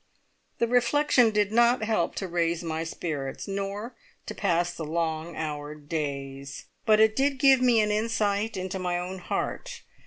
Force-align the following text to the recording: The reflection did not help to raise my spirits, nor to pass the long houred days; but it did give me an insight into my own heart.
The 0.57 0.67
reflection 0.67 1.29
did 1.29 1.51
not 1.51 1.83
help 1.83 2.15
to 2.15 2.27
raise 2.27 2.63
my 2.63 2.83
spirits, 2.83 3.47
nor 3.47 3.95
to 4.25 4.33
pass 4.33 4.73
the 4.73 4.83
long 4.83 5.35
houred 5.35 5.87
days; 5.87 6.65
but 6.87 6.99
it 6.99 7.15
did 7.15 7.37
give 7.37 7.61
me 7.61 7.81
an 7.81 7.91
insight 7.91 8.57
into 8.57 8.79
my 8.79 8.97
own 8.97 9.19
heart. 9.19 9.83